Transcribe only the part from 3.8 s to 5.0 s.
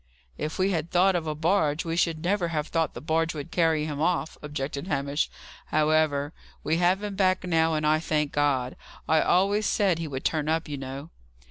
him off," objected